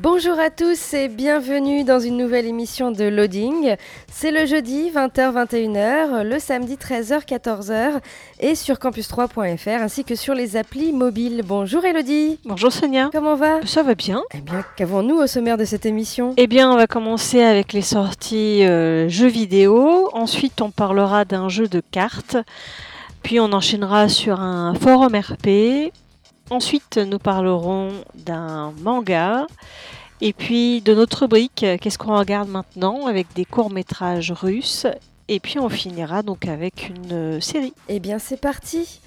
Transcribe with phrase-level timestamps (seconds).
[0.00, 3.74] Bonjour à tous et bienvenue dans une nouvelle émission de Loading.
[4.06, 7.98] C'est le jeudi 20h-21h, le samedi 13h-14h
[8.38, 11.42] et sur campus3.fr ainsi que sur les applis mobiles.
[11.44, 12.38] Bonjour Elodie.
[12.44, 13.10] Bonjour Sonia.
[13.12, 13.66] Comment va?
[13.66, 14.22] Ça va bien.
[14.34, 16.32] Eh bien, qu'avons-nous au sommaire de cette émission?
[16.36, 20.10] Eh bien, on va commencer avec les sorties euh, jeux vidéo.
[20.12, 22.36] Ensuite, on parlera d'un jeu de cartes.
[23.24, 25.90] Puis, on enchaînera sur un forum RP.
[26.50, 29.46] Ensuite, nous parlerons d'un manga.
[30.20, 34.86] Et puis, de notre rubrique, euh, qu'est-ce qu'on regarde maintenant avec des courts-métrages russes.
[35.28, 37.74] Et puis, on finira donc avec une euh, série.
[37.88, 39.00] Eh bien, c'est parti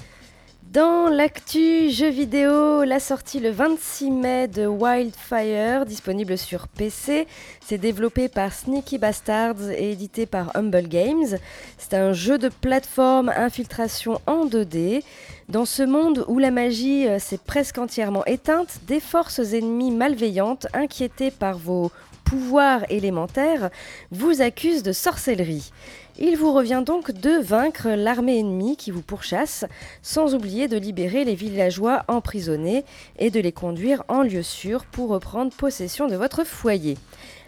[0.72, 7.28] dans l'actu jeux vidéo, la sortie le 26 mai de Wildfire, disponible sur PC.
[7.60, 11.38] C'est développé par Sneaky Bastards et édité par Humble Games.
[11.78, 15.04] C'est un jeu de plateforme infiltration en 2D.
[15.52, 20.68] Dans ce monde où la magie euh, s'est presque entièrement éteinte, des forces ennemies malveillantes,
[20.74, 21.92] inquiétées par vos
[22.24, 23.70] pouvoirs élémentaires,
[24.12, 25.74] vous accusent de sorcellerie.
[26.18, 29.66] Il vous revient donc de vaincre l'armée ennemie qui vous pourchasse,
[30.02, 32.86] sans oublier de libérer les villageois emprisonnés
[33.20, 36.98] et de les conduire en lieu sûr pour reprendre possession de votre foyer.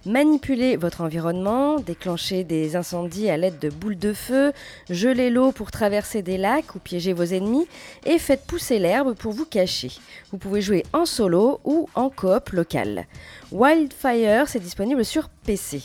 [0.06, 4.52] Manipulez votre environnement, déclenchez des incendies à l'aide de boules de feu,
[4.90, 7.68] gelez l'eau pour traverser des lacs ou piéger vos ennemis
[8.06, 9.92] et faites pousser l'herbe pour vous cacher.
[10.32, 13.06] Vous pouvez jouer en solo ou en coop local.
[13.54, 15.82] Wildfire, c'est disponible sur PC.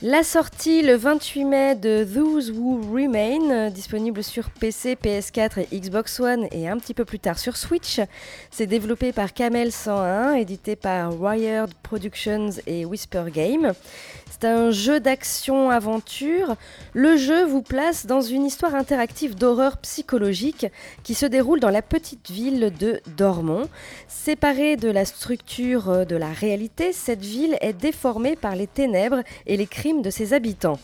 [0.00, 5.80] La sortie le 28 mai de Those Who Remain, euh, disponible sur PC, PS4 et
[5.80, 7.98] Xbox One et un petit peu plus tard sur Switch.
[8.52, 13.72] C'est développé par Camel 101, édité par Wired Productions et Whisper Game.
[14.30, 16.56] C'est un jeu d'action-aventure.
[16.92, 20.66] Le jeu vous place dans une histoire interactive d'horreur psychologique
[21.02, 23.68] qui se déroule dans la petite ville de Dormont.
[24.06, 29.22] Séparée de la structure euh, de la réalité, cette ville est déformée par les ténèbres
[29.46, 30.78] et les crimes de ses habitants.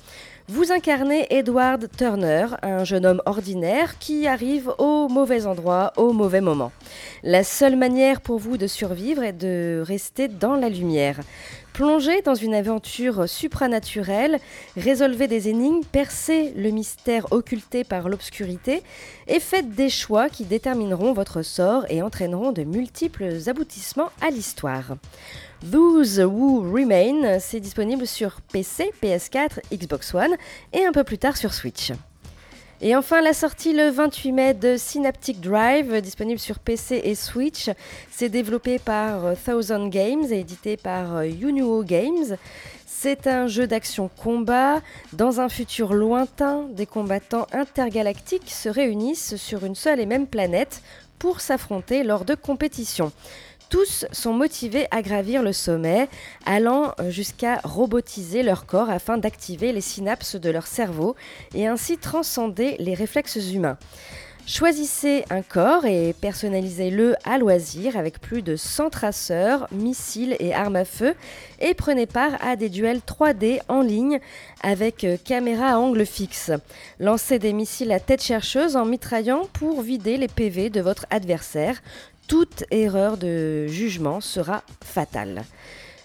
[0.46, 6.42] Vous incarnez Edward Turner, un jeune homme ordinaire qui arrive au mauvais endroit au mauvais
[6.42, 6.70] moment.
[7.22, 11.20] La seule manière pour vous de survivre est de rester dans la lumière.
[11.74, 14.38] Plongez dans une aventure supranaturelle,
[14.76, 18.84] résolvez des énigmes, percez le mystère occulté par l'obscurité
[19.26, 24.94] et faites des choix qui détermineront votre sort et entraîneront de multiples aboutissements à l'histoire.
[25.72, 30.36] Those Who Remain, c'est disponible sur PC, PS4, Xbox One
[30.72, 31.90] et un peu plus tard sur Switch.
[32.86, 37.70] Et enfin, la sortie le 28 mai de Synaptic Drive, disponible sur PC et Switch.
[38.10, 42.36] C'est développé par euh, Thousand Games et édité par euh, Unuo Games.
[42.84, 44.82] C'est un jeu d'action-combat.
[45.14, 50.82] Dans un futur lointain, des combattants intergalactiques se réunissent sur une seule et même planète
[51.18, 53.12] pour s'affronter lors de compétitions.
[53.70, 56.08] Tous sont motivés à gravir le sommet,
[56.46, 61.16] allant jusqu'à robotiser leur corps afin d'activer les synapses de leur cerveau
[61.54, 63.78] et ainsi transcender les réflexes humains.
[64.46, 70.76] Choisissez un corps et personnalisez-le à loisir avec plus de 100 traceurs, missiles et armes
[70.76, 71.14] à feu
[71.60, 74.20] et prenez part à des duels 3D en ligne
[74.62, 76.50] avec caméra à angle fixe.
[77.00, 81.80] Lancez des missiles à tête chercheuse en mitraillant pour vider les PV de votre adversaire.
[82.28, 85.44] Toute erreur de jugement sera fatale.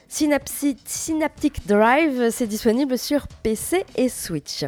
[0.09, 4.65] Synaptic Drive, c'est disponible sur PC et Switch.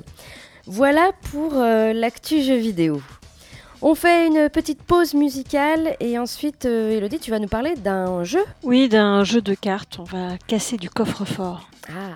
[0.68, 3.01] Voilà pour euh, l'actu jeu vidéo.
[3.81, 8.24] On fait une petite pause musicale et ensuite, euh, Elodie, tu vas nous parler d'un
[8.24, 8.44] jeu?
[8.62, 9.98] Oui, d'un jeu de cartes.
[9.98, 11.68] On va casser du coffre-fort.
[11.89, 12.13] Ah,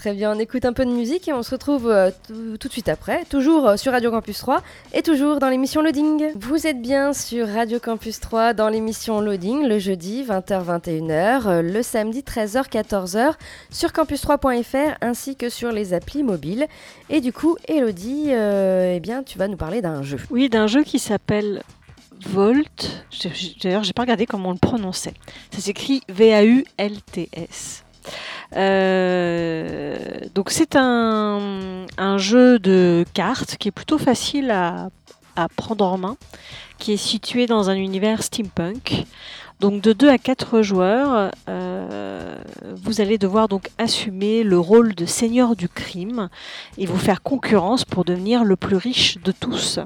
[0.00, 0.34] très bien.
[0.34, 2.10] On écoute un peu de musique et on se retrouve euh,
[2.58, 4.62] tout de suite après, toujours euh, sur Radio Campus 3
[4.94, 6.32] et toujours dans l'émission Loading.
[6.36, 11.82] Vous êtes bien sur Radio Campus 3 dans l'émission Loading le jeudi 20h-21h, euh, le
[11.82, 13.34] samedi 13h-14h
[13.68, 16.66] sur campus3.fr ainsi que sur les applis mobiles.
[17.10, 20.16] Et du coup, Elodie, eh bien, tu vas nous parler d'un jeu.
[20.30, 21.62] Oui, d'un jeu qui s'appelle
[22.26, 23.04] Volt.
[23.62, 25.12] D'ailleurs, j'ai pas regardé comment on le prononçait.
[25.50, 27.84] Ça s'écrit V-A-U-L-T-S.
[28.56, 29.96] Euh,
[30.34, 31.86] donc c'est un,
[32.18, 34.90] jeu de cartes qui est plutôt facile à,
[35.36, 36.16] à prendre en main,
[36.78, 39.06] qui est situé dans un univers steampunk.
[39.60, 42.38] Donc de 2 à 4 joueurs, euh,
[42.76, 46.30] vous allez devoir donc assumer le rôle de seigneur du crime
[46.78, 49.78] et vous faire concurrence pour devenir le plus riche de tous.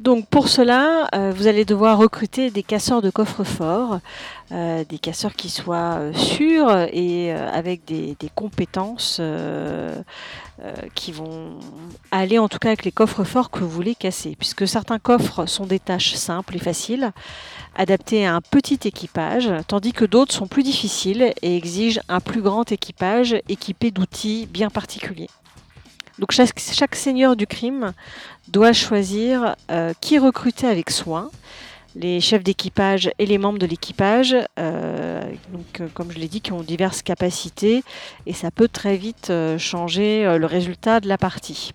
[0.00, 3.98] Donc pour cela, euh, vous allez devoir recruter des casseurs de coffres-forts,
[4.50, 9.20] euh, des casseurs qui soient euh, sûrs et avec des, compétences
[10.94, 11.58] qui vont
[12.10, 15.66] aller en tout cas avec les coffres-forts que vous voulez casser, puisque certains coffres sont
[15.66, 17.12] des tâches simples et faciles,
[17.76, 22.40] adaptées à un petit équipage, tandis que d'autres sont plus difficiles et exigent un plus
[22.40, 25.28] grand équipage équipé d'outils bien particuliers.
[26.20, 27.94] Donc chaque, seigneur du crime
[28.48, 31.30] doit choisir euh, qui recruter avec soin,
[31.96, 36.42] les chefs d'équipage et les membres de l'équipage, euh, donc euh, comme je l'ai dit,
[36.42, 37.82] qui ont diverses capacités,
[38.26, 41.72] et ça peut très vite changer le résultat de la partie.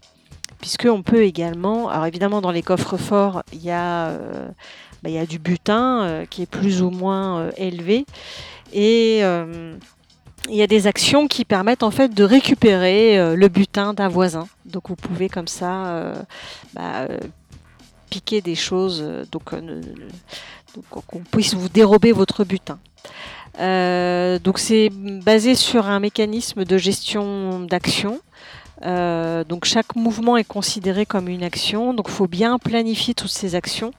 [0.62, 4.12] Puisqu'on peut également, alors évidemment dans les coffres forts, il y a,
[5.02, 8.06] bah, y a du butin qui est plus ou moins élevé,
[8.74, 9.24] et
[10.50, 14.08] il y a des actions qui permettent en fait de récupérer euh, le butin d'un
[14.08, 14.48] voisin.
[14.66, 16.16] Donc vous pouvez comme ça euh,
[16.74, 17.18] bah, euh,
[18.10, 19.52] piquer des choses, donc,
[20.90, 22.80] qu'on puisse vous dérober votre butin.
[23.58, 28.22] Donc c'est basé sur un mécanisme de gestion d'action.
[28.82, 31.94] Donc chaque mouvement est considéré comme une action.
[31.94, 33.92] Donc il faut bien planifier toutes ces actions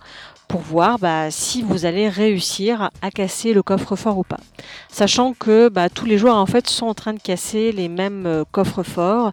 [0.48, 4.40] pour voir bah, si vous allez réussir à casser le coffre-fort ou pas.
[4.88, 8.26] Sachant que bah, tous les joueurs en fait sont en train de casser les mêmes
[8.26, 9.32] euh, coffres-forts.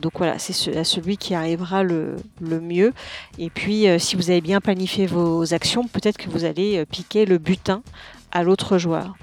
[0.00, 2.92] Donc voilà, c'est celui qui arrivera le, le mieux.
[3.38, 6.84] Et puis euh, si vous avez bien planifié vos actions, peut-être que vous allez euh,
[6.84, 7.82] piquer le butin
[8.30, 9.14] à l'autre joueur.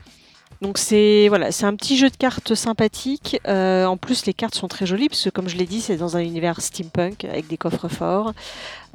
[0.61, 3.39] Donc c'est voilà, c'est un petit jeu de cartes sympathique.
[3.47, 5.95] Euh, en plus, les cartes sont très jolies parce que, comme je l'ai dit, c'est
[5.95, 8.33] dans un univers steampunk avec des coffres forts.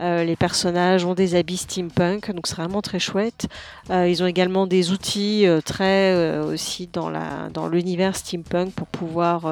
[0.01, 3.47] Euh, les personnages ont des habits steampunk, donc c'est vraiment très chouette.
[3.89, 9.51] Euh, ils ont également des outils très aussi dans la dans l'univers steampunk pour pouvoir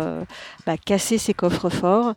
[0.67, 2.12] bah, casser ces coffres forts.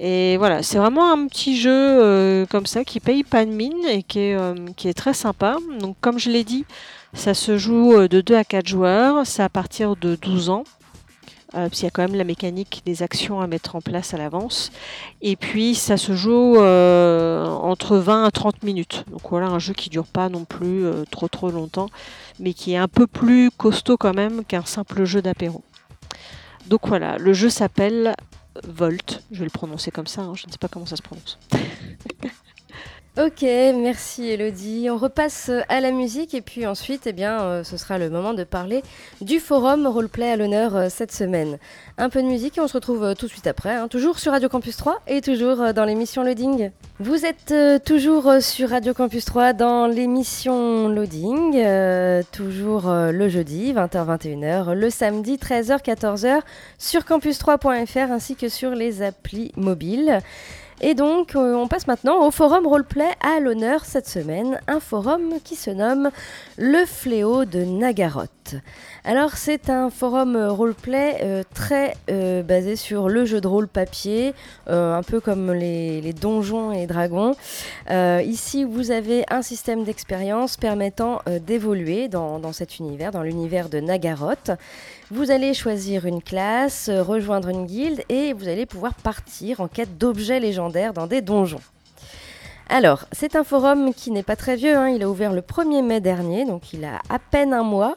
[0.00, 4.02] Et voilà, c'est vraiment un petit jeu comme ça qui paye pas de mine et
[4.02, 5.58] qui est qui est très sympa.
[5.78, 6.64] Donc comme je l'ai dit.
[7.14, 10.64] Ça se joue euh, de 2 à 4 joueurs, c'est à partir de 12 ans.
[11.54, 14.18] Euh, qu'il y a quand même la mécanique des actions à mettre en place à
[14.18, 14.70] l'avance.
[15.22, 19.04] Et puis ça se joue euh, entre 20 à 30 minutes.
[19.10, 21.88] Donc voilà un jeu qui dure pas non plus euh, trop trop longtemps,
[22.38, 25.64] mais qui est un peu plus costaud quand même qu'un simple jeu d'apéro.
[26.66, 28.14] Donc voilà, le jeu s'appelle
[28.64, 29.22] Volt.
[29.30, 31.38] Je vais le prononcer comme ça, hein, je ne sais pas comment ça se prononce.
[33.18, 34.86] Ok, merci Elodie.
[34.92, 38.32] On repasse à la musique et puis ensuite, eh bien, euh, ce sera le moment
[38.32, 38.84] de parler
[39.20, 41.58] du forum roleplay à l'honneur euh, cette semaine.
[41.96, 44.20] Un peu de musique et on se retrouve euh, tout de suite après, hein, toujours
[44.20, 46.70] sur Radio Campus 3 et toujours euh, dans l'émission Loading.
[47.00, 53.10] Vous êtes euh, toujours euh, sur Radio Campus 3 dans l'émission Loading, euh, toujours euh,
[53.10, 56.40] le jeudi 20h-21h, le samedi 13h-14h
[56.78, 60.20] sur campus3.fr ainsi que sur les applis mobiles.
[60.80, 65.40] Et donc, euh, on passe maintenant au forum roleplay à l'honneur cette semaine, un forum
[65.42, 66.10] qui se nomme
[66.56, 68.37] Le Fléau de Nagaroth.
[69.04, 74.34] Alors, c'est un forum roleplay euh, très euh, basé sur le jeu de rôle papier,
[74.68, 77.34] euh, un peu comme les, donjons et dragons.
[77.90, 83.78] Ici, vous avez un système d'expérience permettant d'évoluer dans, dans cet univers, dans l'univers de
[83.78, 84.50] Nagaroth.
[85.10, 89.98] Vous allez choisir une classe, rejoindre une guilde et vous allez pouvoir partir en quête
[89.98, 91.60] d'objets légendaires dans des donjons.
[92.70, 95.82] Alors, c'est un forum qui n'est pas très vieux, hein, il a ouvert le 1er
[95.82, 97.96] mai dernier, donc il a à peine un mois.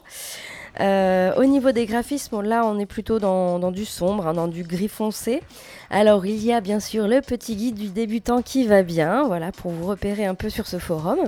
[0.80, 4.62] Euh, au niveau des graphismes, là on est plutôt dans, du sombre, hein, dans du
[4.62, 5.42] gris foncé.
[5.90, 9.52] Alors il y a bien sûr le petit guide du débutant qui va bien, voilà,
[9.52, 11.18] pour vous repérer un peu sur ce forum.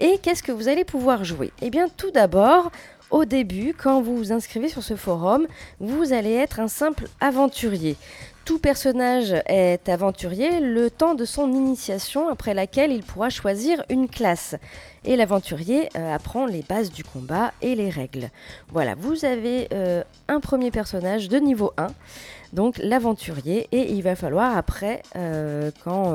[0.00, 1.52] Et qu'est-ce que vous allez pouvoir jouer?
[1.62, 2.72] Eh bien tout d'abord,
[3.10, 5.46] au début, quand vous vous inscrivez sur ce forum,
[5.78, 7.96] vous allez être un simple aventurier.
[8.44, 14.06] Tout personnage est aventurier le temps de son initiation, après laquelle il pourra choisir une
[14.06, 14.54] classe.
[15.06, 18.28] Et l'aventurier euh, apprend les bases du combat et les règles.
[18.68, 21.86] Voilà, vous avez euh, un premier personnage de niveau 1,
[22.52, 26.14] donc l'aventurier, et il va falloir après, euh, quand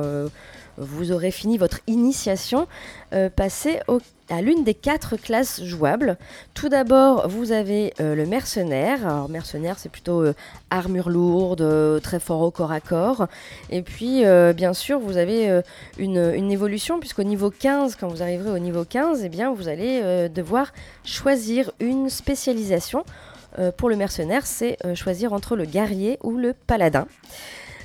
[0.80, 2.68] vous aurez fini votre initiation,
[3.14, 4.00] euh, passer au-
[4.32, 6.16] à l'une des quatre classes jouables.
[6.54, 9.28] Tout d'abord, vous avez euh, le mercenaire.
[9.28, 10.34] Mercenaire, c'est plutôt euh,
[10.70, 13.28] armure lourde, très fort au corps à corps.
[13.70, 14.24] Et puis,
[14.56, 15.62] bien sûr, vous avez
[15.98, 19.52] une, une évolution, puisqu'au niveau 15, quand vous arriverez au niveau niveau 15, eh bien,
[19.52, 23.04] vous allez devoir choisir une spécialisation.
[23.78, 27.08] Pour le mercenaire, c'est choisir entre le guerrier ou le paladin.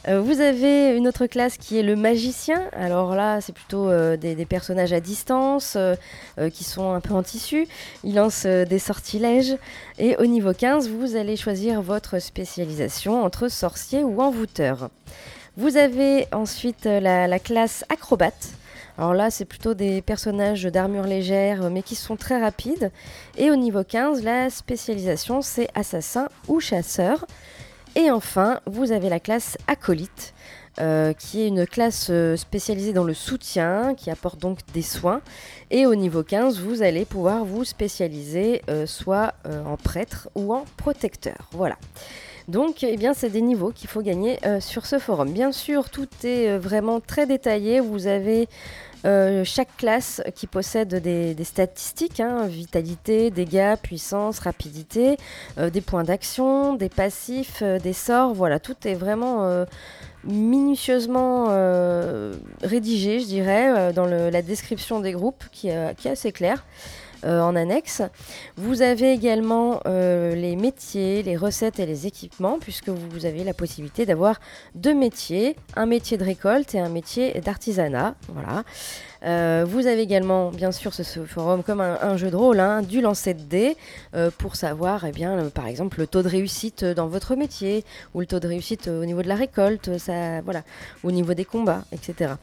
[0.07, 2.63] Euh, vous avez une autre classe qui est le magicien.
[2.73, 5.97] Alors là, c'est plutôt euh, des, personnages à distance euh,
[6.53, 7.67] qui sont un peu en tissu.
[8.05, 9.57] Ils lancent des sortilèges.
[9.99, 14.91] Et au niveau 15, vous allez choisir votre spécialisation entre sorcier ou envoûteur.
[15.57, 18.51] Vous avez ensuite la, la classe acrobate.
[18.99, 22.93] Alors là, c'est plutôt des personnages d'armure légère, mais qui sont très rapides.
[23.39, 27.27] Et au niveau 15, la spécialisation, c'est assassin ou chasseur.
[27.97, 30.35] Et enfin, vous avez la classe acolyte,
[30.81, 35.21] euh, qui est une classe euh, spécialisée dans le soutien, qui apporte donc des soins.
[35.71, 40.65] Et au niveau 15, vous allez pouvoir vous spécialiser euh, soit en prêtre ou en
[40.77, 41.49] protecteur.
[41.53, 41.77] Voilà.
[42.49, 45.31] Donc, eh bien, c'est des niveaux qu'il faut gagner sur ce forum.
[45.31, 47.81] Bien sûr, tout est vraiment très détaillé.
[47.81, 48.49] Vous avez
[49.05, 55.17] euh, chaque classe qui possède des, statistiques, hein, vitalité, dégâts, puissance, rapidité,
[55.59, 58.33] euh, des points d'action, des passifs, euh, des sorts.
[58.33, 59.65] Voilà, tout est vraiment
[60.25, 61.49] minutieusement
[62.63, 65.69] rédigé, je dirais, dans la description des groupes qui,
[65.99, 66.65] qui est assez claire.
[67.25, 68.03] Euh, en annexe.
[68.57, 73.55] Vous avez également euh, les métiers, les recettes et les équipements, puisque vous avez la
[73.55, 74.41] possibilité d'avoir
[74.75, 78.15] deux métiers, un métier de récolte et un métier d'artisanat.
[78.29, 78.65] Voilà.
[79.25, 83.01] Euh, vous avez également, bien sûr, ce, forum comme un, jeu de rôle, hein, du
[83.01, 83.77] lancer de dés,
[84.39, 88.27] pour savoir, eh bien, par exemple, le taux de réussite dans votre métier, ou le
[88.27, 90.63] taux de réussite au niveau de la récolte, ça, voilà,
[91.03, 92.35] au niveau des combats, etc.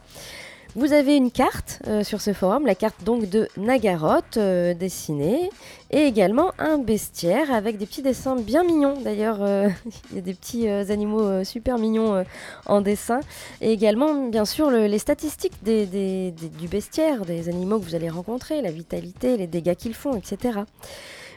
[0.74, 5.50] Vous avez une carte euh, sur ce forum, la carte donc de Nagaroth euh, dessinée,
[5.90, 8.94] et également un bestiaire avec des petits dessins bien mignons.
[9.04, 9.68] D'ailleurs, euh,
[10.10, 12.24] il y a des petits euh, animaux super mignons
[12.64, 13.20] en dessin,
[13.60, 18.62] et également bien sûr le- les statistiques du bestiaire, des animaux que vous allez rencontrer,
[18.62, 20.60] la vitalité, les dégâts qu'ils font, etc.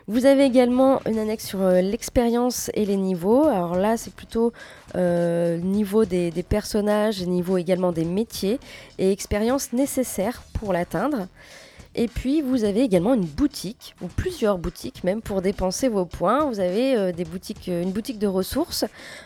[0.08, 3.46] Vous avez également une annexe sur euh, l'expérience et les niveaux.
[3.46, 4.54] Alors là, c'est plutôt
[4.94, 8.60] euh, niveau des, personnages, niveau également des métiers
[9.00, 11.28] et expérience nécessaires pour l'atteindre.
[11.96, 16.46] Et puis, vous avez également une boutique, ou plusieurs boutiques même, pour dépenser vos points.
[16.46, 18.86] Vous avez euh, des boutiques, une boutique de ressources,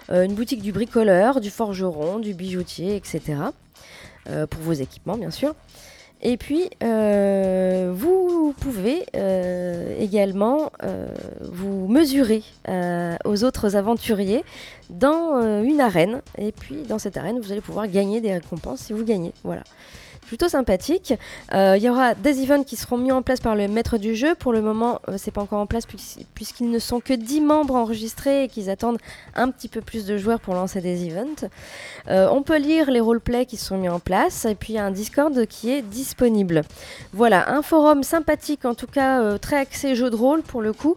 [0.09, 3.21] une boutique du bricoleur, du forgeron, du bijoutier, etc.
[4.49, 5.55] pour vos équipements, bien sûr.
[6.21, 11.07] Et puis, euh, vous pouvez euh, également euh,
[11.41, 12.43] vous mesurer
[13.25, 14.43] aux autres aventuriers
[14.89, 16.21] dans une arène.
[16.37, 19.33] Et puis, dans cette arène, vous allez pouvoir gagner des récompenses si vous gagnez.
[19.43, 19.63] Voilà.
[20.29, 21.15] Plutôt sympathique.
[21.55, 24.13] Euh, Il y aura des events qui seront mis en place par le maître du
[24.13, 24.35] jeu.
[24.35, 27.41] Pour le moment, euh, c'est pas encore en place puis- puisqu'ils ne sont que 10
[27.41, 28.99] membres enregistrés et qu'ils attendent
[29.33, 31.49] un petit peu plus de joueurs pour lancer des events.
[32.09, 34.79] Euh, on peut lire les roleplays qui sont mis en place et puis il y
[34.79, 36.61] a un Discord qui est disponible.
[37.11, 40.95] Voilà, un forum sympathique, en tout cas très axé jeu de rôle pour le coup,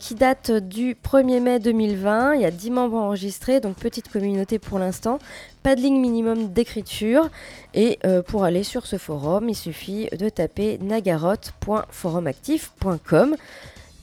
[0.00, 2.34] qui date du 1er mai 2020.
[2.34, 5.20] Il y a 10 membres enregistrés, donc petite communauté pour l'instant.
[5.68, 7.28] Pas de ligne minimum d'écriture.
[7.74, 13.36] Et euh, pour aller sur ce forum, il suffit de taper nagaroth.forumactif.com.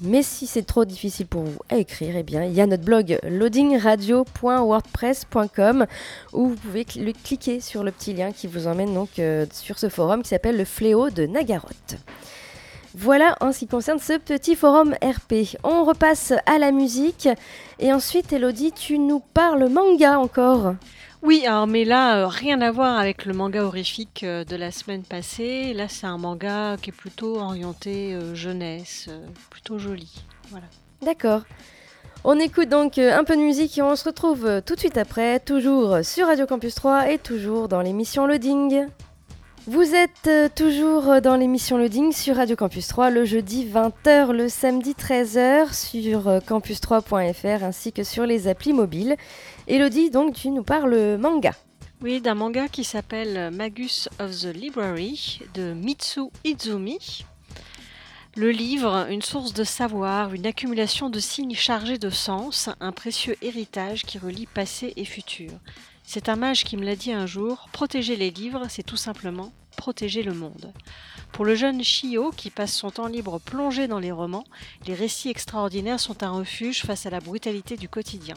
[0.01, 2.83] Mais si c'est trop difficile pour vous à écrire, eh bien, il y a notre
[2.83, 5.87] blog loadingradio.wordpress.com
[6.33, 9.89] où vous pouvez cliquer sur le petit lien qui vous emmène donc euh, sur ce
[9.89, 11.97] forum qui s'appelle le fléau de Nagaroth.
[12.93, 15.57] Voilà en ce qui concerne ce petit forum RP.
[15.63, 17.27] On repasse à la musique
[17.79, 20.75] et ensuite Elodie, tu nous parles manga encore.
[21.25, 24.69] Oui, alors mais là, euh, rien à voir avec le manga horrifique euh, de la
[24.69, 25.73] semaine passée.
[25.73, 29.09] Là, c'est un manga qui est plutôt orienté euh, jeunesse,
[29.49, 30.23] plutôt joli.
[30.51, 30.67] Voilà.
[31.01, 31.41] D'accord.
[32.23, 35.39] On écoute donc un peu de musique et on se retrouve tout de suite après,
[35.39, 38.85] toujours sur Radio Campus 3 et toujours dans l'émission Loading.
[39.67, 44.31] Vous êtes euh, toujours euh, dans l'émission Loading sur Radio Campus 3 le jeudi 20h,
[44.31, 49.15] le samedi 13h sur euh, campus3.fr ainsi que sur les applis mobiles.
[49.67, 51.53] Elodie, donc tu nous parles manga.
[52.03, 57.25] Oui, d'un manga qui s'appelle Magus of the Library de Mitsu Izumi.
[58.37, 63.35] Le livre, une source de savoir, une accumulation de signes chargés de sens, un précieux
[63.41, 65.49] héritage qui relie passé et futur.
[66.07, 69.51] C'est un mage qui me l'a dit un jour, protéger les livres, c'est tout simplement
[69.75, 70.71] protéger le monde.
[71.31, 74.45] Pour le jeune Shio, qui passe son temps libre plongé dans les romans,
[74.87, 78.35] les récits extraordinaires sont un refuge face à la brutalité du quotidien.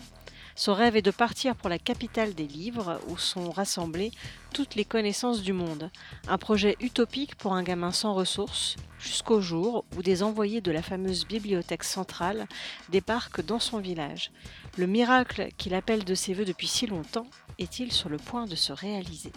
[0.57, 4.11] Son rêve est de partir pour la capitale des livres, où sont rassemblées
[4.53, 5.91] toutes les connaissances du monde.
[6.27, 10.83] Un projet utopique pour un gamin sans ressources, jusqu'au jour où des envoyés de la
[10.83, 12.49] fameuse bibliothèque centrale
[12.89, 14.33] débarquent dans son village.
[14.77, 18.55] Le miracle qu'il appelle de ses voeux depuis si longtemps est-il sur le point de
[18.55, 19.33] se réaliser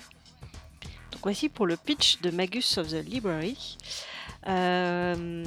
[1.12, 3.78] Donc voici pour le pitch de Magus of the Library.
[4.48, 5.44] Euh,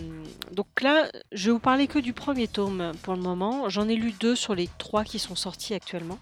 [0.53, 3.69] donc là, je vais vous parler que du premier tome pour le moment.
[3.69, 6.19] J'en ai lu deux sur les trois qui sont sortis actuellement,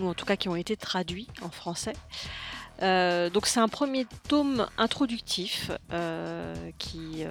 [0.00, 1.94] ou en tout cas qui ont été traduits en français.
[2.82, 7.24] Euh, donc c'est un premier tome introductif euh, qui,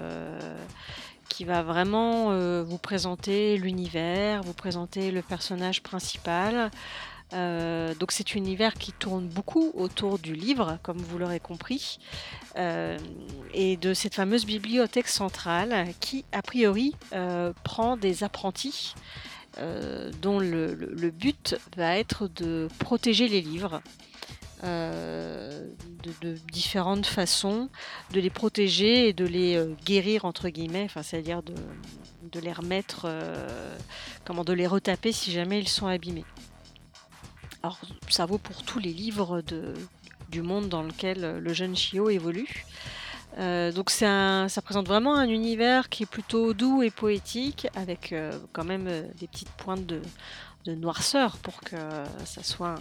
[1.28, 6.72] qui va vraiment vous présenter l'univers, vous présenter le personnage principal,
[7.34, 12.00] euh, donc c'est un univers qui tourne beaucoup autour du livre, comme vous l'aurez compris,
[12.58, 12.98] euh,
[13.54, 18.94] et de cette fameuse bibliothèque centrale qui, a priori, euh, prend des apprentis
[20.22, 23.82] dont le, but va être de protéger les livres.
[24.64, 27.70] De, différentes façons,
[28.14, 31.56] de les protéger et de les guérir entre guillemets, enfin c'est-à-dire de,
[32.32, 33.08] de, les remettre,
[34.24, 36.26] comment de les retaper si jamais ils sont abîmés.
[37.64, 39.74] Alors, ça vaut pour tous les livres de,
[40.30, 42.66] du monde dans lequel le jeune Chio évolue.
[43.38, 48.38] Euh, donc ça présente vraiment un univers qui est plutôt doux et poétique, avec euh,
[48.52, 50.02] quand même euh, des petites pointes de,
[50.68, 51.76] noirceur pour que
[52.24, 52.76] ça soit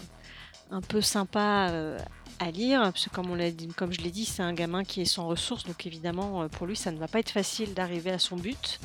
[0.70, 1.72] un, peu sympa
[2.38, 2.82] à lire.
[2.82, 3.38] Parce que comme, on
[3.74, 6.76] comme je l'ai dit, c'est un gamin qui est sans ressources, donc évidemment pour lui
[6.76, 8.78] ça ne va pas être facile d'arriver à son but.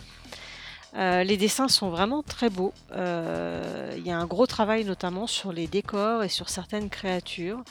[0.97, 2.73] Euh, les dessins sont vraiment très beaux.
[2.93, 7.63] Euh, il y a un gros travail notamment sur les décors et sur certaines créatures.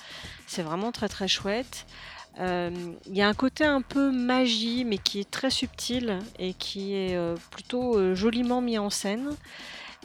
[0.46, 1.86] C'est vraiment très très chouette.
[2.40, 2.70] Euh,
[3.06, 6.94] il y a un côté un peu magie, mais qui est très subtil et qui
[6.94, 7.18] est
[7.50, 9.30] plutôt joliment mis en scène.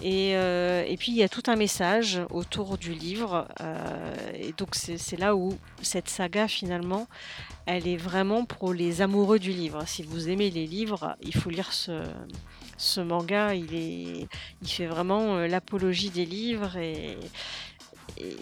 [0.02, 3.48] Et, et, puis il y a tout un message autour du livre.
[4.34, 7.08] et donc c'est là où cette saga finalement,
[7.66, 9.84] elle est vraiment pour les amoureux du livre.
[9.86, 12.04] Si vous aimez les livres, il faut lire ce,
[12.80, 14.28] ce manga, il, est,
[14.62, 17.18] il fait vraiment euh, l'apologie des livres et,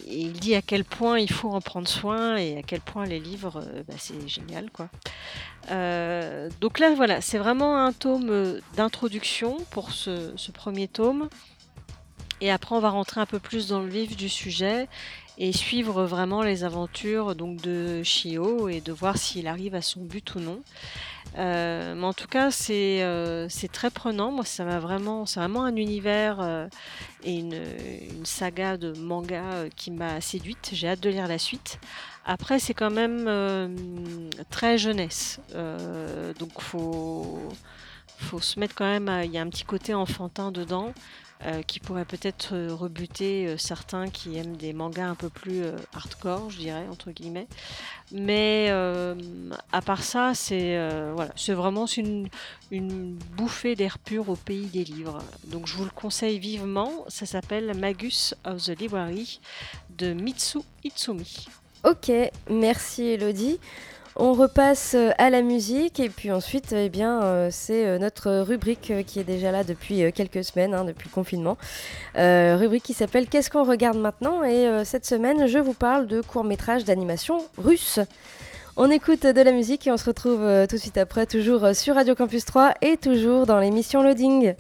[0.08, 3.20] il dit à quel point il faut en prendre soin et à quel point les
[3.20, 4.70] livres, euh, bah, c'est génial.
[4.72, 4.90] quoi.
[5.72, 11.30] Euh, donc là, voilà, c'est vraiment un tome d'introduction pour ce, premier tome.
[12.42, 14.88] Et après, on va rentrer un peu plus dans le vif du sujet
[15.40, 20.02] et suivre vraiment les aventures donc de Shio et de voir s'il arrive à son
[20.02, 20.62] but ou non.
[21.38, 24.32] Euh, mais en tout cas, euh, c'est très prenant.
[24.32, 26.68] Moi, ça m'a vraiment, c'est vraiment un univers euh,
[27.24, 30.72] et une, saga de manga qui m'a séduite.
[30.74, 31.80] J'ai hâte de lire la suite.
[32.26, 33.30] Après, c'est quand même
[34.50, 35.40] très jeunesse,
[36.40, 37.40] donc faut
[38.42, 39.10] se mettre quand même.
[39.24, 40.94] Il y a un petit côté enfantin dedans.
[41.46, 45.62] Euh, qui pourrait peut-être euh, rebuter euh, certains qui aiment des mangas un peu plus
[45.94, 47.48] hardcore, je dirais, entre guillemets.
[48.12, 48.72] Mais
[49.72, 50.80] à part ça, c'est
[51.14, 52.28] voilà, vraiment une,
[52.72, 55.20] une bouffée d'air pur au pays des livres.
[55.46, 57.06] Donc je vous le conseille vivement.
[57.08, 59.40] Ça s'appelle Magus of the Library
[59.98, 61.48] de Mitsu Itsumi.
[61.84, 62.12] Ok,
[62.50, 63.60] merci Elodie.
[64.20, 68.40] On repasse euh, à la musique et puis ensuite, eh bien, euh, c'est euh, notre
[68.40, 71.56] rubrique qui est déjà là depuis quelques semaines, hein, depuis le confinement.
[72.16, 76.44] rubrique qui s'appelle Qu'est-ce qu'on regarde maintenant Et cette semaine, je vous parle de courts
[76.44, 78.00] métrages d'animation russe.
[78.76, 81.96] On écoute de la musique et on se retrouve tout de suite après, toujours sur
[81.96, 84.56] Radio Campus 3 et toujours dans l'émission Loading.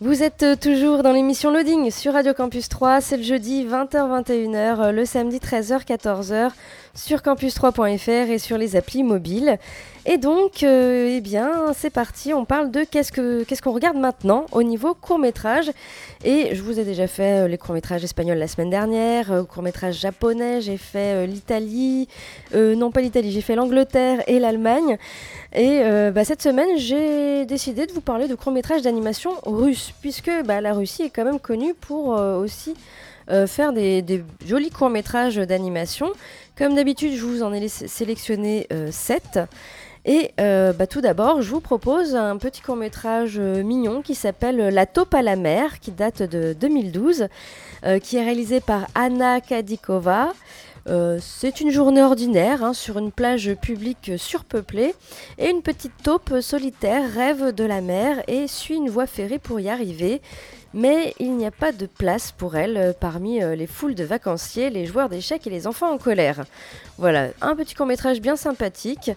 [0.00, 5.04] Vous êtes toujours dans l'émission Loading sur Radio Campus 3, c'est le jeudi 20h-21h, le
[5.06, 6.50] samedi 13h-14h
[6.96, 9.58] sur campus3.fr et sur les applis mobiles.
[10.08, 13.96] Et donc, euh, eh bien, c'est parti, on parle de qu'est-ce qu'on qu'est-ce qu'on regarde
[13.96, 15.70] maintenant au niveau court-métrage.
[16.24, 19.98] Et je vous ai déjà fait euh, les courts-métrages espagnols la semaine dernière, euh, court-métrage
[19.98, 22.08] japonais, j'ai fait l'Italie,
[22.54, 24.96] non pas l'Italie, j'ai fait l'Angleterre et l'Allemagne.
[25.52, 25.80] Et
[26.12, 30.72] bah, cette semaine, j'ai décidé de vous parler de court-métrage d'animation russe, puisque bah, la
[30.72, 32.74] Russie est quand même connue pour aussi
[33.46, 36.12] faire des, jolis courts-métrages d'animation.
[36.56, 39.40] Comme d'habitude, je vous en ai sélectionné 7.
[40.06, 44.14] Et euh, bah, tout d'abord, je vous propose un petit court métrage euh, mignon qui
[44.14, 47.26] s'appelle La taupe à la mer, qui date de 2012,
[47.84, 50.32] euh, qui est réalisé par Anna Kadikova.
[51.20, 54.94] C'est une journée ordinaire hein, sur une plage publique surpeuplée
[55.38, 59.58] et une petite taupe solitaire rêve de la mer et suit une voie ferrée pour
[59.58, 60.20] y arriver
[60.76, 64.04] mais il n'y a pas de place pour elle euh, parmi euh, les foules de
[64.04, 66.44] vacanciers, les joueurs d'échecs et les enfants en colère.
[66.98, 69.10] Voilà, un petit court métrage bien sympathique,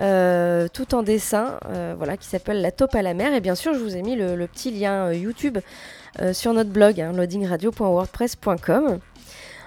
[0.00, 1.58] euh, tout en dessin,
[1.96, 3.34] voilà, qui s'appelle La taupe à la mer.
[3.34, 5.58] Et bien sûr, je vous ai mis le, petit lien YouTube
[6.32, 8.98] sur notre blog, hein, loadingradio.wordpress.com.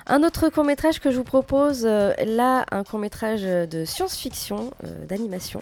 [0.08, 4.70] Un autre court métrage que je vous propose, euh, là, un court métrage de science-fiction,
[4.84, 5.62] euh, d'animation,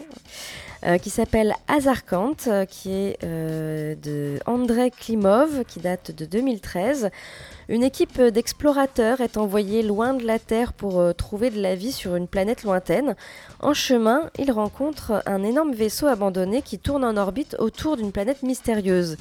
[0.86, 2.36] euh, qui s'appelle Azarkant,
[2.68, 7.10] qui est de Andrei Klimov, qui date de 2013.
[7.70, 12.18] Une équipe d'explorateurs est envoyée loin de la Terre pour trouver de la vie sur
[12.18, 13.16] une planète lointaine.
[13.62, 18.44] En chemin, ils rencontrent un énorme vaisseau abandonné qui tourne en orbite autour d'une planète
[18.44, 19.16] mystérieuse.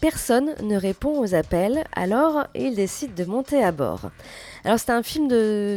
[0.00, 4.10] Personne ne répond aux appels, alors ils décident de monter à bord.
[4.64, 5.26] Alors c'est un film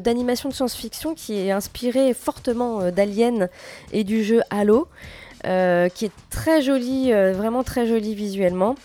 [0.02, 3.50] d'animation de, science-fiction qui est inspiré fortement euh, d'Alien
[3.94, 4.88] et du jeu Halo,
[5.48, 8.76] euh, qui est très joli, euh, vraiment très joli visuellement.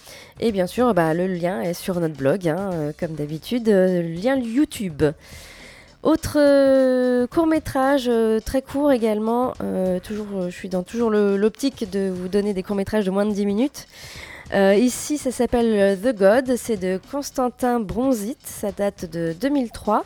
[0.41, 5.03] Et bien sûr, bah, le lien est sur notre blog, hein, comme d'habitude, lien YouTube.
[6.03, 8.11] Autre court métrage
[8.45, 9.55] très court également,
[10.05, 13.33] toujours, je suis dans toujours l'optique de vous donner des courts métrages de moins de
[13.33, 13.89] 10 minutes.
[14.55, 20.05] Euh, ici, ça s'appelle euh, The God, c'est de Constantin Bronzit, ça date de 2003.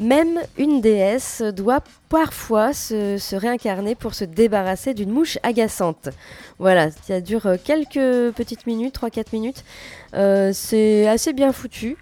[0.00, 6.08] Même une déesse doit parfois se, réincarner pour se débarrasser d'une mouche agaçante.
[6.58, 9.64] Voilà, ça dure euh, quelques petites minutes, 3-4 minutes.
[10.54, 11.96] C'est assez bien foutu.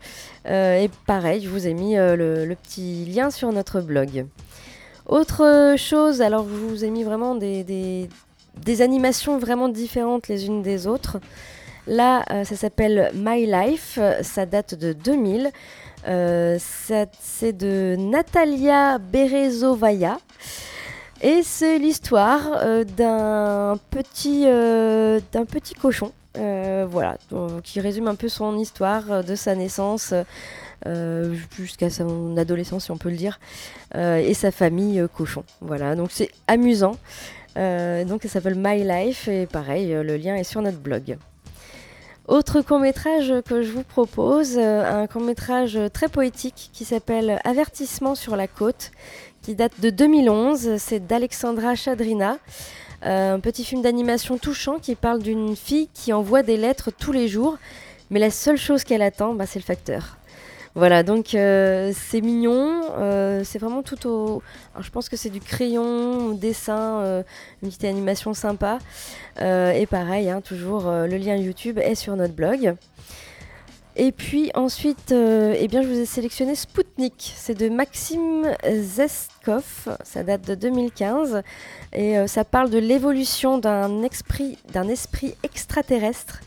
[0.46, 4.26] Et pareil, je vous ai mis le, petit lien sur notre blog.
[5.06, 8.08] Autre chose, alors je vous ai mis vraiment des-
[8.64, 11.18] des animations vraiment différentes les unes des autres.
[11.88, 15.50] Là, euh, ça s'appelle My Life, ça date de 2000.
[16.06, 20.18] Euh, c'est de Natalia Berezovaya.
[21.22, 24.44] Et c'est l'histoire euh, d'un petit,
[25.80, 27.16] cochon, voilà,
[27.64, 30.12] qui résume un peu son histoire de sa naissance
[31.56, 33.40] jusqu'à son adolescence, si on peut le dire,
[33.96, 35.42] et sa famille cochon.
[35.60, 36.96] Voilà, donc c'est amusant.
[37.58, 41.18] Euh, donc ça s'appelle My Life et pareil, euh, le lien est sur notre blog.
[42.28, 47.40] Autre court métrage que je vous propose, euh, un court métrage très poétique qui s'appelle
[47.44, 48.92] Avertissement sur la côte,
[49.42, 50.76] qui date de 2011.
[50.76, 52.38] C'est d'Alexandra Chadrina.
[53.00, 57.28] Un petit film d'animation touchant qui parle d'une fille qui envoie des lettres tous les
[57.28, 57.56] jours,
[58.10, 60.18] mais la seule chose qu'elle attend, bah, c'est le facteur.
[60.78, 64.44] Voilà, donc euh, c'est mignon, euh, c'est vraiment tout au...
[64.78, 67.22] Je pense que c'est du crayon, dessin, euh,
[67.64, 68.78] une petite animation sympa.
[69.40, 72.76] Et pareil, hein, toujours le lien YouTube est sur notre blog.
[73.96, 77.32] Et puis ensuite, eh bien, je vous ai sélectionné Spoutnik.
[77.34, 79.96] C'est de Maxime Zeskov.
[80.04, 81.42] Ça date de 2015.
[81.92, 86.40] Et ça parle de l'évolution d'un esprit, esprit extraterrestre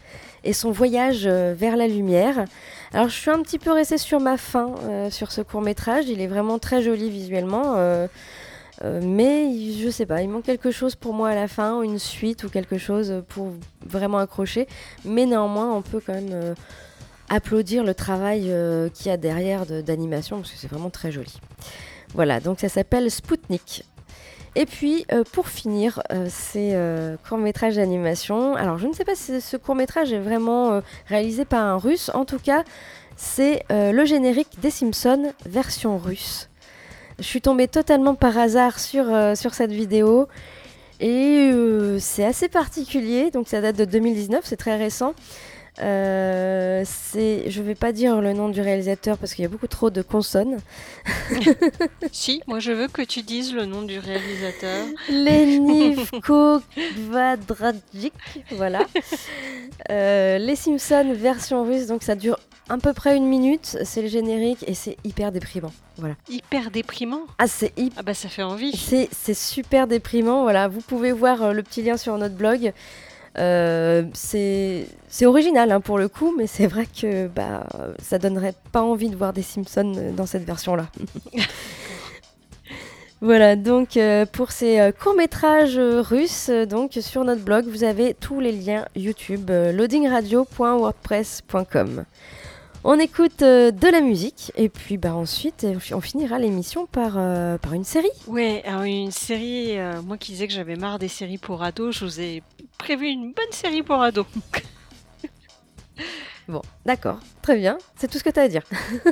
[0.45, 2.45] et son voyage vers la lumière.
[2.93, 6.09] Alors, je suis un petit peu restée sur ma faim euh, sur ce court métrage.
[6.09, 7.75] Il est vraiment très joli visuellement.
[7.77, 8.07] euh,
[8.83, 9.49] euh, mais
[9.79, 12.49] je sais pas, il manque quelque chose pour moi à la fin, une suite ou
[12.49, 13.51] quelque chose pour
[13.85, 14.67] vraiment accrocher.
[15.05, 16.55] Mais néanmoins, on peut quand même
[17.29, 18.51] applaudir le travail
[18.93, 21.39] qu'il y a derrière de- d'animation parce que c'est vraiment très joli.
[22.13, 23.85] Voilà, donc ça s'appelle Spoutnik.
[24.55, 28.55] Et puis, euh, pour finir, euh, c'est euh, court-métrage d'animation.
[28.55, 32.11] Alors, je ne sais pas si ce court-métrage est vraiment réalisé par un russe.
[32.13, 32.63] En tout cas,
[33.15, 36.49] c'est le générique des Simpsons version russe.
[37.19, 40.27] Je suis tombée totalement par hasard sur, sur cette vidéo.
[40.99, 41.51] Et
[41.99, 43.31] c'est assez particulier.
[43.31, 45.13] Donc, ça date de 2019, c'est très récent.
[45.79, 49.67] Euh, c'est, je vais pas dire le nom du réalisateur parce qu'il y a beaucoup
[49.67, 50.59] trop de consonnes.
[52.11, 54.85] Si, moi je veux que tu dises le nom du réalisateur.
[55.09, 56.59] Lenivko
[56.95, 58.13] Kvadragic,
[58.51, 58.85] voilà.
[59.89, 62.37] Euh, les Simpsons version russe, donc ça dure
[62.69, 63.77] à peu près une minute.
[63.83, 65.71] C'est le générique et c'est hyper déprimant.
[65.97, 66.15] Voilà.
[66.29, 67.21] Hyper déprimant?
[67.37, 67.97] Ah, c'est hyper.
[67.99, 68.75] Ah bah ça fait envie.
[68.75, 70.67] C'est, c'est super déprimant, voilà.
[70.67, 72.73] Vous pouvez voir euh, le petit lien sur notre blog.
[73.37, 74.87] Euh, c'est,
[75.23, 77.65] original hein, pour le coup, mais c'est vrai que bah,
[78.01, 80.87] ça donnerait pas envie de voir des Simpsons euh, dans cette version-là.
[83.23, 88.51] Voilà, donc euh, pour ces courts-métrages russes, donc sur notre blog, vous avez tous les
[88.51, 92.05] liens YouTube, loadingradio.wordpress.com.
[92.83, 97.19] On écoute de la musique et puis bah, ensuite on finira l'émission par,
[97.59, 98.09] par une série.
[98.25, 102.05] Ouais, alors une série, moi qui disais que j'avais marre des séries pour ados, je
[102.05, 102.41] vous ai
[102.77, 104.25] prévu une bonne série pour ados.
[106.47, 108.63] Bon, d'accord, très bien, c'est tout ce que tu as à dire.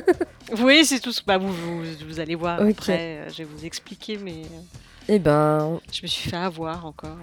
[0.60, 3.64] oui, c'est tout ce bah, vous, vous, vous allez voir après, euh, je vais vous
[3.64, 4.60] expliquer, mais euh,
[5.08, 7.16] Eh ben, je me suis fait avoir encore.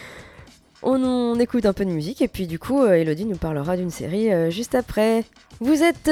[0.82, 3.78] on, on écoute un peu de musique et puis du coup, euh, Elodie nous parlera
[3.78, 5.24] d'une série juste après.
[5.60, 6.10] Vous êtes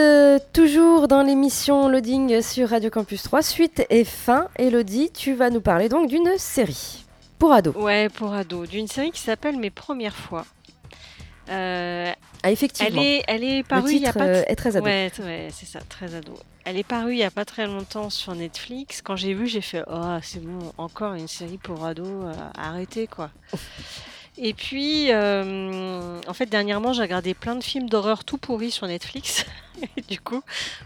[0.53, 4.49] toujours dans l'émission Loading sur Radio Campus 3, suite et fin.
[4.57, 7.05] Elodie, tu vas nous parler donc d'une série
[7.39, 7.75] pour ados.
[7.77, 10.45] Ouais, pour ados, d'une série qui s'appelle Mes premières fois.
[11.51, 13.01] Euh, Ah, effectivement.
[13.01, 14.85] elle, est, elle est Le parue il y a titre pas euh, est très ado.
[14.85, 16.35] Ouais, t- ouais, c'est ça, très ado.
[16.65, 19.01] Elle est parue il y a pas très longtemps sur Netflix.
[19.01, 23.07] Quand j'ai vu, j'ai fait Oh, c'est bon, encore une série pour ados, euh, arrêtez
[23.07, 23.31] quoi.
[24.41, 28.87] Et puis, euh, en fait, dernièrement, j'ai regardé plein de films d'horreur tout pourris sur
[28.87, 29.45] Netflix.
[30.09, 30.43] Du coup,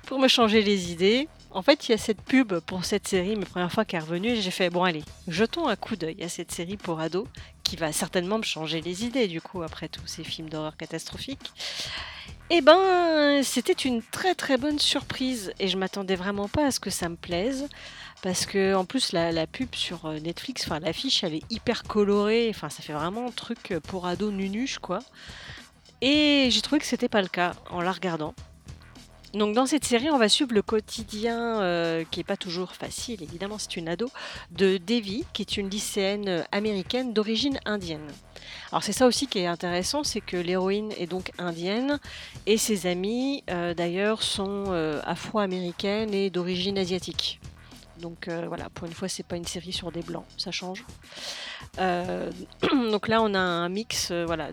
[0.07, 3.37] pour me changer les idées, en fait, il y a cette pub pour cette série,
[3.37, 6.28] ma première fois qu'elle est revenue, j'ai fait Bon, allez, jetons un coup d'œil à
[6.28, 7.26] cette série pour ados
[7.62, 11.52] qui va certainement me changer les idées, du coup, après tous ces films d'horreur catastrophiques.
[12.50, 16.81] Eh ben, c'était une très très bonne surprise et je m'attendais vraiment pas à ce
[16.81, 17.66] que ça me plaise
[18.22, 21.83] parce que en plus la, la pub sur euh, Netflix, enfin l'affiche, elle est hyper
[21.83, 24.98] colorée, enfin ça fait vraiment un truc euh, pour ados nunuche quoi.
[26.02, 28.35] Et j'ai trouvé que c'était pas le cas en la regardant.
[29.34, 33.22] Donc dans cette série, on va suivre le quotidien euh, qui est pas toujours facile,
[33.22, 34.10] évidemment, c'est une ado
[34.50, 38.06] de Devi, qui est une lycéenne euh, américaine d'origine indienne.
[38.70, 41.98] Alors c'est ça aussi qui est intéressant, c'est que l'héroïne est donc indienne
[42.44, 44.64] et ses amies euh, d'ailleurs sont
[45.04, 47.40] afro-américaines et d'origine asiatique.
[48.00, 50.84] Donc voilà, pour une fois c'est pas une série sur des blancs, ça change.
[51.78, 54.50] Donc là on a un mix voilà,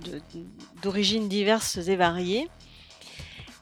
[0.84, 2.48] d'origines diverses et variées.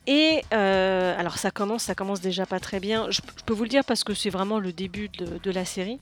[0.07, 3.11] Et euh, alors ça commence, ça commence déjà pas très bien.
[3.11, 5.99] Je, peux vous le dire parce que c'est vraiment le début de- la série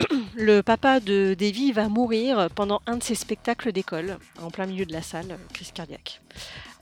[0.34, 4.86] le papa de Davy va mourir pendant un de ses spectacles d'école, en plein milieu
[4.86, 6.22] de la salle, crise cardiaque.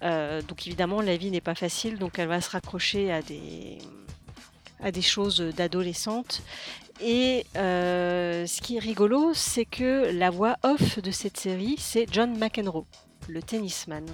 [0.03, 5.03] Euh, donc évidemment, la vie n'est pas facile, donc elle va se raccrocher à des,
[5.03, 6.42] choses d'adolescente.
[7.01, 12.07] Et euh, ce qui est rigolo, c'est que la voix off de cette série, c'est
[12.12, 12.87] John McEnroe,
[13.29, 14.07] le tennisman.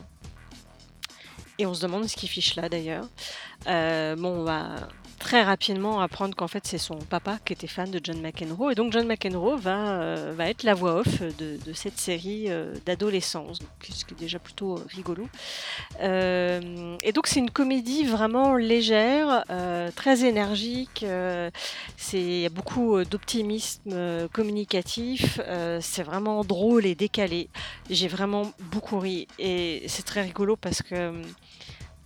[1.59, 3.09] Et on se demande ce qu'il fiche là d'ailleurs.
[3.67, 4.89] Euh, bon, on va
[5.19, 8.73] très rapidement apprendre qu'en fait c'est son papa qui était fan de John McEnroe.
[8.73, 13.59] Et donc John McEnroe va, euh, être la voix off de, cette série euh, d'adolescence,
[13.83, 15.29] ce qui est déjà plutôt euh, rigolo.
[16.01, 19.45] Et donc c'est une comédie vraiment légère,
[19.95, 21.05] très énergique.
[22.13, 25.41] il y a beaucoup d'optimisme communicatif.
[25.81, 27.49] c'est vraiment drôle et décalé.
[27.91, 31.13] J'ai vraiment beaucoup ri et c'est très rigolo parce que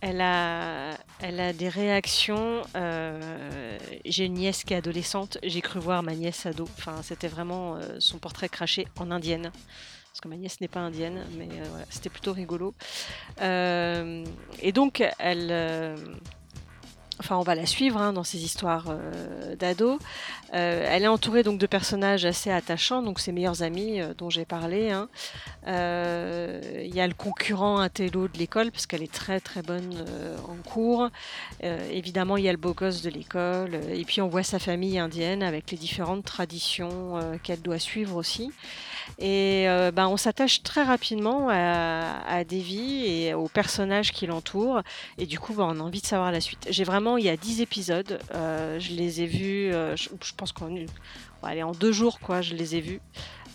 [0.01, 2.61] elle a, des réactions.
[2.75, 5.37] euh, j'ai une nièce qui est adolescente.
[5.43, 6.67] J'ai cru voir ma nièce ado.
[6.77, 9.51] Enfin, c'était vraiment euh, son portrait craché en indienne.
[9.51, 12.73] Parce que ma nièce n'est pas indienne, mais euh, c'était plutôt rigolo.
[13.41, 15.95] Et donc, elle.
[17.19, 19.99] Enfin, on va la suivre hein, dans ces histoires euh, d'ados.
[20.53, 24.29] Euh, elle est entourée donc de personnages assez attachants, donc ses meilleurs amis euh, dont
[24.29, 24.89] j'ai parlé.
[24.91, 25.09] hein.
[25.67, 29.93] Euh, Il y a le concurrent intello de l'école parce qu'elle est très très bonne
[30.47, 31.09] en cours.
[31.61, 33.75] Évidemment, il y a le beau gosse de l'école.
[33.91, 38.51] Et puis on voit sa famille indienne avec les différentes traditions qu'elle doit suivre aussi.
[39.19, 44.81] Et ben, on s'attache très rapidement à, à Devi et aux personnages qui l'entourent.
[45.17, 46.67] Et du coup, ben, on a envie de savoir la suite.
[46.69, 48.19] J'ai vraiment, il y a 10 épisodes.
[48.33, 50.69] euh, je les ai vus, euh, je, pense qu'en
[51.43, 53.01] allez, en deux jours, quoi, je les ai vus.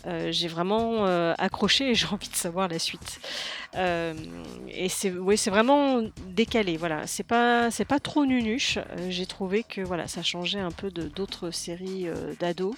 [0.05, 3.19] Euh, j'ai vraiment euh, accroché et j'ai envie de savoir la suite.
[3.75, 4.13] Euh,
[4.69, 6.77] et c'est c'est vraiment décalé.
[6.77, 8.79] Voilà, c'est pas c'est pas trop nunuche.
[9.09, 12.07] J'ai trouvé que voilà, ça changeait un peu de d'autres séries
[12.39, 12.75] d'ados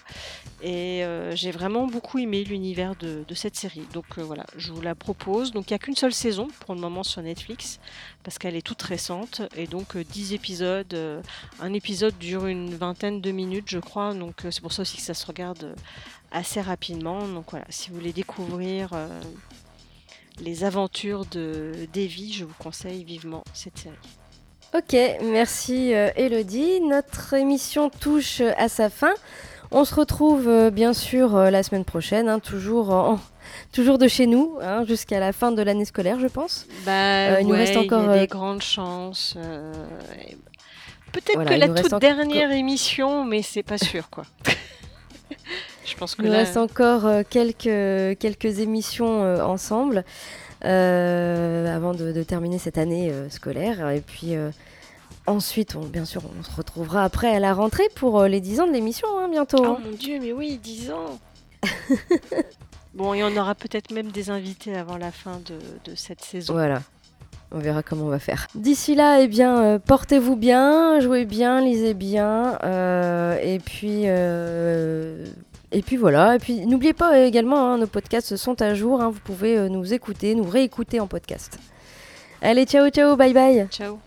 [0.63, 3.85] et j'ai vraiment beaucoup aimé l'univers de, de cette série.
[3.93, 5.51] Donc voilà, je vous la propose.
[5.51, 7.79] Donc il n'y a qu'une seule saison pour le moment sur Netflix
[8.23, 11.23] parce qu'elle est toute récente et donc euh, 10 épisodes.
[11.59, 14.13] un épisode dure une vingtaine de minutes, je crois.
[14.13, 15.75] Donc c'est pour ça aussi que ça se regarde
[16.31, 17.27] assez rapidement.
[17.27, 19.07] Donc voilà, si vous voulez découvrir euh,
[20.41, 23.95] les aventures de Davy, je vous conseille vivement cette série.
[24.75, 26.81] Ok, merci euh, Elodie.
[26.81, 29.13] Notre émission touche euh, à sa fin.
[29.71, 33.19] On se retrouve euh, bien sûr la semaine prochaine, hein, toujours, en-
[33.73, 36.65] toujours de chez nous, hein, jusqu'à la fin de l'année scolaire, je pense.
[36.85, 36.91] Bah,
[37.31, 39.33] Euh, il nous reste encore, il y a euh, des grandes chances.
[39.37, 39.73] euh,
[41.13, 44.25] Peut-être Voilà, que la toute encore- dernière émission, mais c'est pas sûr quoi.
[45.87, 50.03] Je pense que Il nous là, reste encore euh, quelques, quelques émissions euh, ensemble
[50.65, 53.89] euh, avant de, de terminer cette année scolaire.
[53.89, 54.35] Et puis
[55.25, 58.67] ensuite, on- bien sûr, on se retrouvera après à la rentrée pour les 10 ans
[58.67, 59.57] de l'émission, hein, bientôt.
[59.61, 59.77] Oh hein.
[59.83, 61.19] mon dieu, mais oui, 10 ans.
[62.93, 66.53] bon, y en aura peut-être même des invités avant la fin de, de cette saison.
[66.53, 66.81] Voilà.
[67.51, 68.47] On verra comment on va faire.
[68.55, 75.25] D'ici là, eh bien, euh, portez-vous bien, jouez bien, lisez bien, euh, et puis, euh,
[75.71, 76.35] et puis voilà.
[76.35, 79.01] Et puis, n'oubliez pas également, hein, nos podcasts sont à jour.
[79.01, 81.59] hein, vous pouvez euh, nous écouter, nous réécouter en podcast.
[82.41, 83.67] Allez, ciao, ciao, bye bye.
[83.69, 83.99] Ciao.